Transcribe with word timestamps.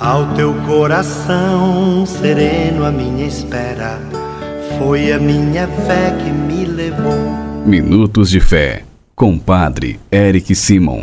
Ao 0.00 0.34
teu 0.34 0.52
coração 0.66 2.04
sereno, 2.04 2.84
a 2.84 2.90
minha 2.90 3.24
espera 3.28 4.00
foi 4.76 5.12
a 5.12 5.20
minha 5.20 5.68
fé 5.68 6.10
que 6.18 6.30
me 6.32 6.64
levou. 6.64 7.14
Minutos 7.64 8.28
de 8.28 8.40
Fé, 8.40 8.82
com 9.14 9.38
Padre 9.38 10.00
Eric 10.10 10.52
Simon. 10.56 10.98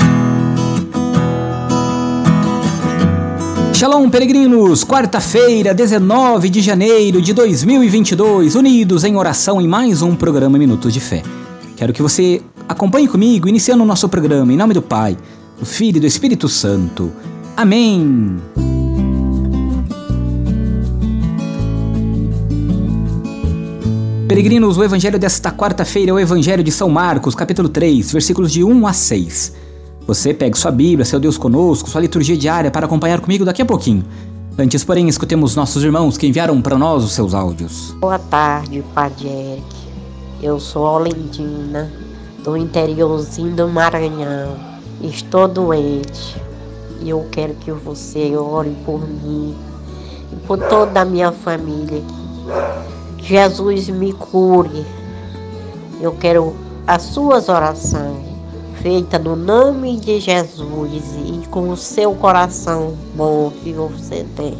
Shalom, 3.73 4.09
peregrinos! 4.09 4.83
Quarta-feira, 4.83 5.73
19 5.73 6.49
de 6.49 6.59
janeiro 6.59 7.21
de 7.21 7.31
2022, 7.31 8.55
unidos 8.55 9.05
em 9.05 9.15
oração 9.15 9.61
em 9.61 9.69
mais 9.69 10.01
um 10.01 10.17
programa 10.17 10.57
Minutos 10.57 10.93
de 10.93 10.99
Fé. 10.99 11.23
Quero 11.77 11.93
que 11.93 12.01
você 12.01 12.41
acompanhe 12.67 13.07
comigo, 13.07 13.47
iniciando 13.47 13.83
o 13.83 13.87
nosso 13.87 14.09
programa, 14.09 14.51
em 14.51 14.57
nome 14.57 14.73
do 14.73 14.81
Pai, 14.81 15.17
do 15.57 15.65
Filho 15.65 15.95
e 15.95 16.01
do 16.01 16.07
Espírito 16.07 16.49
Santo. 16.49 17.09
Amém! 17.55 18.37
Peregrinos, 24.31 24.77
o 24.77 24.83
evangelho 24.85 25.19
desta 25.19 25.51
quarta-feira 25.51 26.11
é 26.11 26.13
o 26.13 26.17
evangelho 26.17 26.63
de 26.63 26.71
São 26.71 26.87
Marcos, 26.87 27.35
capítulo 27.35 27.67
3, 27.67 28.13
versículos 28.13 28.49
de 28.49 28.63
1 28.63 28.87
a 28.87 28.93
6. 28.93 29.53
Você 30.07 30.33
pegue 30.33 30.57
sua 30.57 30.71
Bíblia, 30.71 31.03
seu 31.03 31.19
Deus 31.19 31.37
conosco, 31.37 31.89
sua 31.89 31.99
liturgia 31.99 32.37
diária 32.37 32.71
para 32.71 32.85
acompanhar 32.85 33.19
comigo 33.19 33.43
daqui 33.43 33.61
a 33.61 33.65
pouquinho. 33.65 34.05
Antes, 34.57 34.85
porém, 34.85 35.09
escutemos 35.09 35.53
nossos 35.53 35.83
irmãos 35.83 36.17
que 36.17 36.25
enviaram 36.25 36.61
para 36.61 36.77
nós 36.77 37.03
os 37.03 37.11
seus 37.11 37.33
áudios. 37.33 37.93
Boa 37.99 38.17
tarde, 38.17 38.81
Padre 38.95 39.27
Eric. 39.27 39.65
Eu 40.41 40.61
sou 40.61 40.83
Olendina, 40.85 41.91
do 42.41 42.55
interiorzinho 42.55 43.53
do 43.53 43.67
Maranhão. 43.67 44.55
Estou 45.03 45.45
doente 45.45 46.41
e 47.01 47.09
eu 47.09 47.27
quero 47.29 47.53
que 47.55 47.69
você 47.73 48.33
ore 48.37 48.77
por 48.85 49.05
mim 49.05 49.53
e 50.31 50.35
por 50.47 50.57
toda 50.57 51.01
a 51.01 51.03
minha 51.03 51.33
família 51.33 51.97
aqui. 51.97 53.00
Jesus 53.21 53.89
me 53.89 54.13
cure. 54.13 54.85
Eu 56.01 56.13
quero 56.13 56.55
as 56.87 57.03
suas 57.03 57.47
orações 57.49 58.31
feitas 58.81 59.23
no 59.23 59.35
nome 59.35 59.97
de 59.97 60.19
Jesus 60.19 61.15
e 61.17 61.47
com 61.49 61.69
o 61.69 61.77
seu 61.77 62.15
coração 62.15 62.95
bom 63.15 63.51
que 63.63 63.71
você 63.71 64.25
tem. 64.35 64.55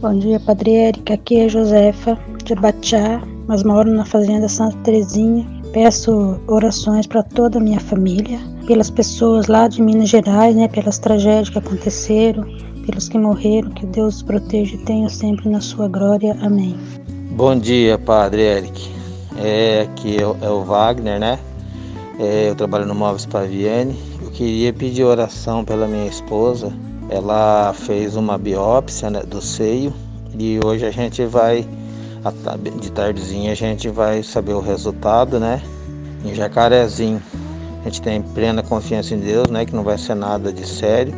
Bom 0.00 0.18
dia, 0.18 0.38
Padre 0.38 0.74
Érica. 0.74 1.14
Aqui 1.14 1.40
é 1.40 1.48
Josefa 1.48 2.18
de 2.44 2.54
Batiá, 2.54 3.22
mas 3.48 3.62
moro 3.62 3.90
na 3.90 4.04
fazenda 4.04 4.46
Santa 4.46 4.76
Terezinha. 4.84 5.46
Peço 5.72 6.38
orações 6.46 7.06
para 7.06 7.22
toda 7.22 7.58
a 7.58 7.62
minha 7.62 7.80
família, 7.80 8.38
pelas 8.66 8.90
pessoas 8.90 9.46
lá 9.46 9.68
de 9.68 9.82
Minas 9.82 10.10
Gerais, 10.10 10.54
né, 10.54 10.68
pelas 10.68 10.98
tragédias 10.98 11.48
que 11.48 11.58
aconteceram, 11.58 12.44
pelos 12.84 13.08
que 13.08 13.18
morreram, 13.18 13.70
que 13.70 13.86
Deus 13.86 14.22
proteja 14.22 14.74
e 14.74 14.78
tenha 14.84 15.08
sempre 15.08 15.48
na 15.48 15.60
sua 15.60 15.88
glória. 15.88 16.36
Amém. 16.42 16.76
Bom 17.36 17.54
dia, 17.54 17.98
Padre 17.98 18.40
Eric. 18.40 18.90
É, 19.36 19.82
aqui 19.82 20.16
é 20.18 20.26
o, 20.26 20.38
é 20.40 20.48
o 20.48 20.64
Wagner, 20.64 21.20
né? 21.20 21.38
É, 22.18 22.48
eu 22.48 22.54
trabalho 22.54 22.86
no 22.86 22.94
Móveis 22.94 23.26
Paviene. 23.26 23.94
Eu 24.22 24.30
queria 24.30 24.72
pedir 24.72 25.04
oração 25.04 25.62
pela 25.62 25.86
minha 25.86 26.06
esposa. 26.06 26.72
Ela 27.10 27.74
fez 27.74 28.16
uma 28.16 28.38
biópsia 28.38 29.10
né, 29.10 29.20
do 29.20 29.42
seio 29.42 29.92
e 30.38 30.58
hoje 30.64 30.86
a 30.86 30.90
gente 30.90 31.26
vai, 31.26 31.68
de 32.80 32.90
tardezinha, 32.92 33.52
a 33.52 33.54
gente 33.54 33.90
vai 33.90 34.22
saber 34.22 34.54
o 34.54 34.60
resultado, 34.60 35.38
né? 35.38 35.60
Em 36.24 36.34
Jacarezinho. 36.34 37.22
A 37.82 37.84
gente 37.84 38.00
tem 38.00 38.22
plena 38.22 38.62
confiança 38.62 39.12
em 39.12 39.20
Deus, 39.20 39.50
né? 39.50 39.66
Que 39.66 39.76
não 39.76 39.84
vai 39.84 39.98
ser 39.98 40.14
nada 40.14 40.50
de 40.50 40.66
sério. 40.66 41.12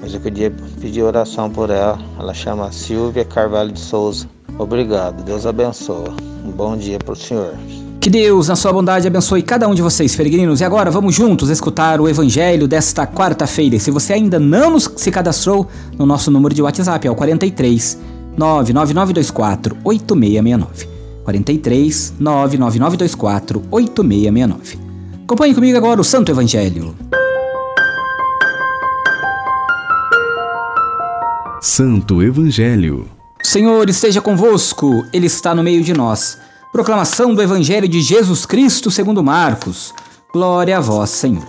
Mas 0.00 0.14
eu 0.14 0.20
queria 0.20 0.50
pedir 0.80 1.02
oração 1.02 1.50
por 1.50 1.68
ela. 1.68 1.98
Ela 2.18 2.32
chama 2.32 2.72
Silvia 2.72 3.26
Carvalho 3.26 3.70
de 3.70 3.80
Souza. 3.80 4.26
Obrigado, 4.62 5.24
Deus 5.24 5.44
abençoa. 5.44 6.14
Um 6.46 6.50
bom 6.52 6.76
dia 6.76 6.96
para 6.96 7.12
o 7.12 7.16
senhor. 7.16 7.54
Que 8.00 8.08
Deus, 8.08 8.46
na 8.46 8.54
sua 8.54 8.72
bondade, 8.72 9.06
abençoe 9.06 9.42
cada 9.42 9.66
um 9.66 9.74
de 9.74 9.82
vocês, 9.82 10.14
peregrinos. 10.14 10.60
E 10.60 10.64
agora 10.64 10.88
vamos 10.88 11.14
juntos 11.14 11.50
escutar 11.50 12.00
o 12.00 12.08
evangelho 12.08 12.68
desta 12.68 13.04
quarta-feira. 13.04 13.78
Se 13.80 13.90
você 13.90 14.12
ainda 14.12 14.38
não 14.38 14.78
se 14.78 15.10
cadastrou 15.10 15.66
no 15.98 16.06
nosso 16.06 16.30
número 16.30 16.54
de 16.54 16.62
WhatsApp, 16.62 17.06
é 17.06 17.10
o 17.10 17.14
43 17.14 17.98
99924 18.36 19.76
8669. 19.82 20.88
43 21.24 22.14
99924 22.20 23.62
8669. 23.68 24.78
Acompanhe 25.24 25.54
comigo 25.54 25.76
agora 25.76 26.00
o 26.00 26.04
Santo 26.04 26.30
Evangelho. 26.30 26.94
Santo 31.60 32.22
Evangelho 32.22 33.08
Senhor 33.42 33.90
esteja 33.90 34.20
convosco, 34.20 35.04
Ele 35.12 35.26
está 35.26 35.54
no 35.54 35.62
meio 35.62 35.82
de 35.82 35.92
nós. 35.92 36.38
Proclamação 36.72 37.34
do 37.34 37.42
Evangelho 37.42 37.88
de 37.88 38.00
Jesus 38.00 38.46
Cristo 38.46 38.90
segundo 38.90 39.22
Marcos. 39.22 39.92
Glória 40.32 40.78
a 40.78 40.80
vós, 40.80 41.10
Senhor. 41.10 41.44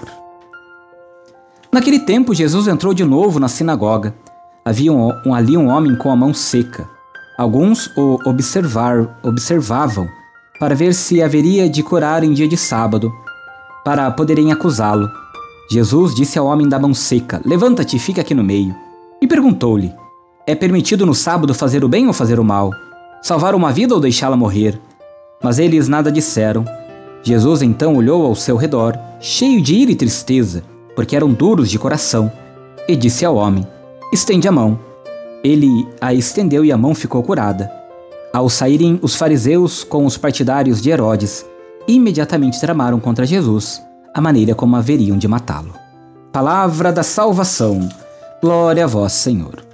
Naquele 1.72 2.00
tempo, 2.00 2.34
Jesus 2.34 2.68
entrou 2.68 2.94
de 2.94 3.06
novo 3.06 3.40
na 3.40 3.48
sinagoga. 3.48 4.14
Havia 4.66 4.92
um, 4.92 5.12
um, 5.26 5.34
ali 5.34 5.56
um 5.56 5.68
homem 5.68 5.96
com 5.96 6.12
a 6.12 6.16
mão 6.16 6.34
seca. 6.34 6.90
Alguns 7.38 7.88
o 7.96 8.20
observar, 8.26 9.20
observavam 9.24 10.08
para 10.60 10.76
ver 10.76 10.94
se 10.94 11.22
haveria 11.22 11.70
de 11.70 11.84
curar 11.84 12.24
em 12.24 12.34
dia 12.34 12.48
de 12.48 12.58
sábado, 12.58 13.12
para 13.86 14.10
poderem 14.12 14.52
acusá-lo. 14.52 15.10
Jesus 15.72 16.14
disse 16.14 16.38
ao 16.38 16.48
homem 16.48 16.68
da 16.68 16.80
mão 16.80 16.94
seca: 16.94 17.42
Levanta-te 17.46 17.98
fica 17.98 18.22
aqui 18.22 18.34
no 18.34 18.44
meio. 18.44 18.76
E 19.22 19.28
perguntou-lhe: 19.28 19.94
é 20.46 20.54
permitido 20.54 21.06
no 21.06 21.16
sábado 21.16 21.54
fazer 21.54 21.84
o 21.84 21.90
bem 21.90 22.08
ou 22.08 22.14
fazer 22.14 22.40
o 22.40 22.44
mal? 22.44 22.72
Salvar 23.22 23.56
uma 23.56 23.72
vida 23.72 23.94
ou 23.94 24.02
deixá-la 24.02 24.36
morrer? 24.36 24.80
Mas 25.42 25.58
eles 25.58 25.88
nada 25.88 26.12
disseram. 26.12 26.66
Jesus 27.22 27.62
então 27.62 27.96
olhou 27.96 28.26
ao 28.26 28.36
seu 28.36 28.58
redor, 28.58 29.00
cheio 29.22 29.62
de 29.62 29.76
ira 29.76 29.92
e 29.92 29.96
tristeza, 29.96 30.64
porque 30.96 31.16
eram 31.16 31.32
duros 31.32 31.70
de 31.70 31.80
coração, 31.80 32.32
e 32.88 32.96
disse 32.96 33.24
ao 33.24 33.36
homem: 33.36 33.66
Estende 34.12 34.48
a 34.48 34.52
mão. 34.52 34.78
Ele 35.42 35.88
a 36.02 36.14
estendeu 36.14 36.66
e 36.66 36.72
a 36.72 36.78
mão 36.78 36.94
ficou 36.94 37.24
curada. 37.24 37.72
Ao 38.34 38.50
saírem 38.50 39.00
os 39.02 39.16
fariseus 39.16 39.84
com 39.84 40.06
os 40.06 40.18
partidários 40.18 40.82
de 40.82 40.90
Herodes, 40.90 41.46
imediatamente 41.88 42.60
tramaram 42.60 43.00
contra 43.00 43.26
Jesus 43.26 43.82
a 44.14 44.20
maneira 44.20 44.54
como 44.54 44.76
haveriam 44.76 45.18
de 45.18 45.28
matá-lo. 45.28 45.74
Palavra 46.32 46.92
da 46.92 47.04
salvação. 47.04 47.88
Glória 48.42 48.84
a 48.84 48.88
vós, 48.88 49.14
Senhor. 49.14 49.73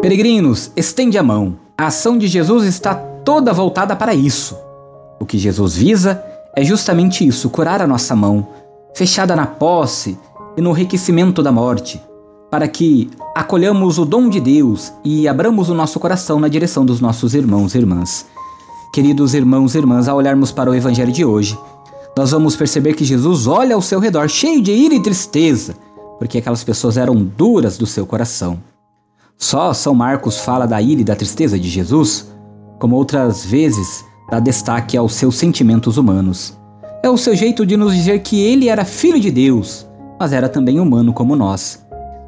Peregrinos, 0.00 0.70
estende 0.76 1.18
a 1.18 1.24
mão. 1.24 1.56
A 1.76 1.86
ação 1.86 2.16
de 2.16 2.28
Jesus 2.28 2.64
está 2.64 2.94
toda 2.94 3.52
voltada 3.52 3.96
para 3.96 4.14
isso. 4.14 4.56
O 5.18 5.26
que 5.26 5.36
Jesus 5.36 5.74
visa 5.74 6.22
é 6.54 6.62
justamente 6.62 7.26
isso: 7.26 7.50
curar 7.50 7.82
a 7.82 7.86
nossa 7.86 8.14
mão, 8.14 8.46
fechada 8.94 9.34
na 9.34 9.44
posse 9.44 10.16
e 10.56 10.60
no 10.60 10.70
enriquecimento 10.70 11.42
da 11.42 11.50
morte, 11.50 12.00
para 12.48 12.68
que 12.68 13.10
acolhamos 13.34 13.98
o 13.98 14.04
dom 14.04 14.28
de 14.28 14.38
Deus 14.38 14.92
e 15.04 15.26
abramos 15.26 15.68
o 15.68 15.74
nosso 15.74 15.98
coração 15.98 16.38
na 16.38 16.46
direção 16.46 16.86
dos 16.86 17.00
nossos 17.00 17.34
irmãos 17.34 17.74
e 17.74 17.78
irmãs. 17.78 18.24
Queridos 18.94 19.34
irmãos 19.34 19.74
e 19.74 19.78
irmãs, 19.78 20.06
ao 20.06 20.16
olharmos 20.16 20.52
para 20.52 20.70
o 20.70 20.74
Evangelho 20.76 21.10
de 21.10 21.24
hoje, 21.24 21.58
nós 22.16 22.30
vamos 22.30 22.54
perceber 22.54 22.94
que 22.94 23.04
Jesus 23.04 23.48
olha 23.48 23.74
ao 23.74 23.82
seu 23.82 23.98
redor 23.98 24.28
cheio 24.28 24.62
de 24.62 24.70
ira 24.70 24.94
e 24.94 25.02
tristeza, 25.02 25.74
porque 26.20 26.38
aquelas 26.38 26.62
pessoas 26.62 26.96
eram 26.96 27.16
duras 27.16 27.76
do 27.76 27.86
seu 27.86 28.06
coração. 28.06 28.58
Só 29.40 29.72
São 29.72 29.94
Marcos 29.94 30.38
fala 30.38 30.66
da 30.66 30.82
ira 30.82 31.00
e 31.00 31.04
da 31.04 31.14
tristeza 31.14 31.56
de 31.56 31.68
Jesus, 31.68 32.28
como 32.80 32.96
outras 32.96 33.44
vezes 33.44 34.04
dá 34.28 34.40
destaque 34.40 34.96
aos 34.96 35.14
seus 35.14 35.36
sentimentos 35.36 35.96
humanos. 35.96 36.58
É 37.04 37.08
o 37.08 37.16
seu 37.16 37.36
jeito 37.36 37.64
de 37.64 37.76
nos 37.76 37.94
dizer 37.94 38.18
que 38.18 38.40
ele 38.40 38.68
era 38.68 38.84
filho 38.84 39.20
de 39.20 39.30
Deus, 39.30 39.86
mas 40.18 40.32
era 40.32 40.48
também 40.48 40.80
humano 40.80 41.12
como 41.12 41.36
nós. 41.36 41.80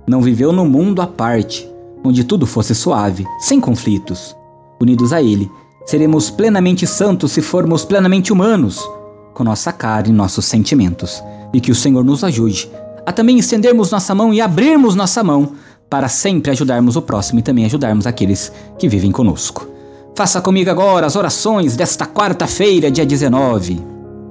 Não 0.07 0.23
viveu 0.23 0.53
num 0.53 0.69
mundo 0.69 1.03
à 1.03 1.07
parte, 1.07 1.69
onde 2.05 2.23
tudo 2.23 2.47
fosse 2.47 2.77
suave, 2.77 3.27
sem 3.41 3.61
conflitos. 3.61 4.37
Unidos 4.81 5.13
a 5.13 5.21
ele, 5.21 5.51
seremos 5.85 6.31
plenamente 6.31 6.87
santos 6.87 7.33
se 7.33 7.43
formos 7.43 7.85
plenamente 7.85 8.33
humanos, 8.33 8.89
com 9.35 9.43
nossa 9.43 9.73
cara 9.73 10.09
e 10.09 10.13
nossos 10.13 10.45
sentimentos. 10.45 11.21
E 11.53 11.61
que 11.61 11.73
o 11.73 11.75
Senhor 11.75 12.05
nos 12.05 12.23
ajude 12.23 12.71
a 13.05 13.13
também 13.13 13.39
estendermos 13.39 13.91
nossa 13.91 14.15
mão 14.15 14.33
e 14.33 14.41
abrirmos 14.41 14.95
nossa 14.95 15.25
mão 15.25 15.53
para 15.91 16.09
sempre 16.09 16.53
ajudarmos 16.53 16.95
o 16.95 17.03
próximo 17.03 17.41
e 17.41 17.43
também 17.43 17.65
ajudarmos 17.65 18.07
aqueles 18.07 18.53
que 18.79 18.89
vivem 18.89 19.11
conosco. 19.11 19.69
Faça 20.15 20.41
comigo 20.41 20.71
agora 20.71 21.07
as 21.07 21.17
orações 21.17 21.77
desta 21.77 22.07
quarta-feira, 22.07 22.91
dia 22.91 23.05
19. 23.05 23.85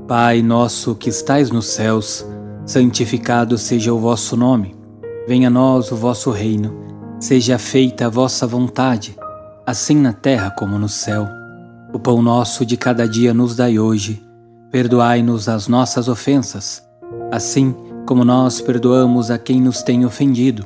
Pai 0.07 0.41
nosso 0.41 0.95
que 0.95 1.09
estais 1.09 1.51
nos 1.51 1.67
céus, 1.67 2.25
santificado 2.65 3.57
seja 3.57 3.93
o 3.93 3.99
vosso 3.99 4.37
nome. 4.37 4.75
Venha 5.27 5.49
a 5.49 5.51
nós 5.51 5.91
o 5.91 5.95
vosso 5.95 6.31
reino. 6.31 6.73
Seja 7.19 7.59
feita 7.59 8.05
a 8.05 8.09
vossa 8.09 8.47
vontade, 8.47 9.17
assim 9.65 9.95
na 9.95 10.13
terra 10.13 10.49
como 10.51 10.79
no 10.79 10.87
céu. 10.87 11.27
O 11.93 11.99
pão 11.99 12.21
nosso 12.21 12.65
de 12.65 12.77
cada 12.77 13.07
dia 13.07 13.33
nos 13.33 13.55
dai 13.55 13.77
hoje. 13.77 14.23
Perdoai-nos 14.71 15.49
as 15.49 15.67
nossas 15.67 16.07
ofensas, 16.07 16.81
assim 17.31 17.75
como 18.05 18.23
nós 18.23 18.61
perdoamos 18.61 19.29
a 19.29 19.37
quem 19.37 19.59
nos 19.59 19.83
tem 19.83 20.05
ofendido, 20.05 20.65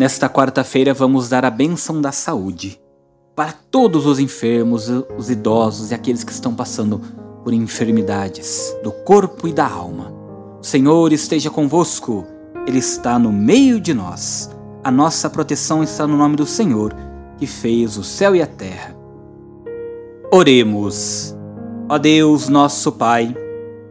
Nesta 0.00 0.30
quarta-feira 0.30 0.94
vamos 0.94 1.28
dar 1.28 1.44
a 1.44 1.50
bênção 1.50 2.00
da 2.00 2.10
saúde 2.10 2.80
para 3.36 3.52
todos 3.52 4.06
os 4.06 4.18
enfermos, 4.18 4.88
os 4.88 5.28
idosos 5.28 5.90
e 5.90 5.94
aqueles 5.94 6.24
que 6.24 6.32
estão 6.32 6.54
passando 6.54 7.02
por 7.44 7.52
enfermidades 7.52 8.74
do 8.82 8.92
corpo 8.92 9.46
e 9.46 9.52
da 9.52 9.68
alma. 9.68 10.10
O 10.58 10.64
Senhor 10.64 11.12
esteja 11.12 11.50
convosco, 11.50 12.26
Ele 12.66 12.78
está 12.78 13.18
no 13.18 13.30
meio 13.30 13.78
de 13.78 13.92
nós. 13.92 14.48
A 14.82 14.90
nossa 14.90 15.28
proteção 15.28 15.82
está 15.82 16.06
no 16.06 16.16
nome 16.16 16.34
do 16.34 16.46
Senhor, 16.46 16.96
que 17.36 17.46
fez 17.46 17.98
o 17.98 18.02
céu 18.02 18.34
e 18.34 18.40
a 18.40 18.46
terra. 18.46 18.96
Oremos. 20.32 21.36
Ó 21.90 21.98
Deus, 21.98 22.48
nosso 22.48 22.90
Pai, 22.90 23.36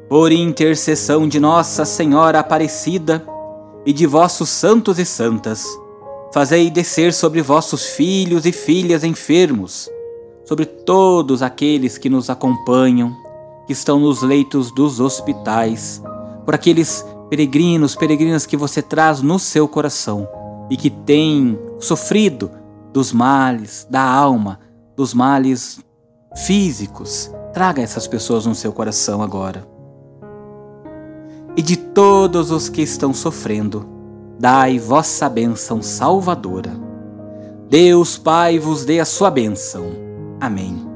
por 0.09 0.31
intercessão 0.31 1.27
de 1.27 1.39
Nossa 1.39 1.85
Senhora 1.85 2.39
Aparecida 2.39 3.23
e 3.85 3.93
de 3.93 4.07
vossos 4.07 4.49
santos 4.49 4.97
e 4.97 5.05
santas, 5.05 5.67
fazei 6.31 6.69
descer 6.69 7.13
sobre 7.13 7.41
vossos 7.41 7.85
filhos 7.85 8.45
e 8.45 8.51
filhas 8.51 9.03
enfermos, 9.03 9.89
sobre 10.45 10.65
todos 10.65 11.41
aqueles 11.41 11.97
que 11.97 12.09
nos 12.09 12.29
acompanham, 12.29 13.15
que 13.65 13.73
estão 13.73 13.99
nos 13.99 14.21
leitos 14.21 14.71
dos 14.71 14.99
hospitais, 14.99 16.01
por 16.45 16.55
aqueles 16.55 17.05
peregrinos, 17.29 17.95
peregrinas 17.95 18.45
que 18.45 18.57
você 18.57 18.81
traz 18.81 19.21
no 19.21 19.37
seu 19.37 19.67
coração 19.67 20.27
e 20.69 20.77
que 20.77 20.89
têm 20.89 21.59
sofrido 21.79 22.51
dos 22.91 23.11
males 23.11 23.87
da 23.89 24.01
alma, 24.01 24.59
dos 24.95 25.13
males 25.13 25.79
físicos. 26.45 27.31
Traga 27.53 27.81
essas 27.81 28.07
pessoas 28.07 28.45
no 28.45 28.55
seu 28.55 28.71
coração 28.71 29.21
agora 29.21 29.79
e 31.59 31.61
de 31.61 31.75
todos 31.75 32.51
os 32.51 32.69
que 32.69 32.81
estão 32.81 33.13
sofrendo, 33.13 33.85
dai 34.39 34.79
vossa 34.79 35.27
bênção 35.27 35.81
salvadora. 35.81 36.71
Deus 37.69 38.17
Pai 38.17 38.57
vos 38.57 38.85
dê 38.85 39.01
a 39.01 39.05
sua 39.05 39.29
bênção. 39.29 39.91
Amém. 40.39 40.87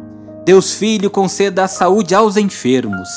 Deus 0.45 0.73
Filho 0.73 1.11
conceda 1.11 1.65
a 1.65 1.67
saúde 1.67 2.15
aos 2.15 2.37
enfermos. 2.37 3.09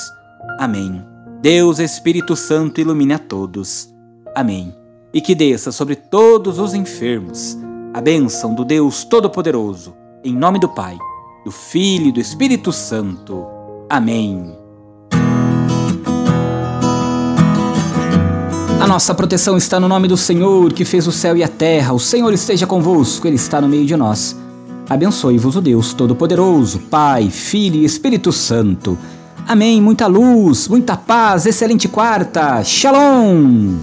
Amém. 0.59 1.03
Deus 1.41 1.79
Espírito 1.79 2.35
Santo 2.35 2.81
ilumine 2.81 3.15
a 3.15 3.19
todos. 3.19 3.95
Amém. 4.35 4.75
E 5.15 5.21
que 5.21 5.35
desça 5.35 5.71
sobre 5.71 5.95
todos 5.95 6.59
os 6.59 6.75
enfermos 6.75 7.57
a 7.95 8.01
bênção 8.01 8.55
do 8.55 8.63
Deus 8.63 9.05
Todo-Poderoso, 9.05 9.97
em 10.23 10.37
nome 10.37 10.59
do 10.59 10.69
Pai, 10.69 10.99
do 11.45 11.51
Filho 11.51 12.09
e 12.09 12.13
do 12.13 12.21
Espírito 12.21 12.71
Santo. 12.71 13.47
Amém. 13.89 14.66
A 18.87 18.89
nossa 18.89 19.13
proteção 19.13 19.57
está 19.57 19.81
no 19.81 19.89
nome 19.89 20.07
do 20.07 20.17
Senhor, 20.17 20.73
que 20.73 20.85
fez 20.85 21.09
o 21.09 21.13
céu 21.13 21.37
e 21.37 21.43
a 21.43 21.49
terra. 21.49 21.93
O 21.93 21.99
Senhor 21.99 22.33
esteja 22.33 22.69
convosco, 22.69 23.27
Ele 23.27 23.35
está 23.35 23.61
no 23.61 23.69
meio 23.69 23.85
de 23.85 23.97
nós. 23.97 24.37
Abençoe-vos 24.89 25.57
o 25.57 25.61
Deus 25.61 25.93
Todo-Poderoso, 25.93 26.79
Pai, 26.89 27.29
Filho 27.29 27.81
e 27.81 27.85
Espírito 27.85 28.31
Santo. 28.31 28.97
Amém. 29.45 29.83
Muita 29.83 30.07
luz, 30.07 30.69
muita 30.69 30.97
paz, 30.97 31.47
excelente 31.47 31.89
quarta. 31.89 32.63
Shalom. 32.63 33.75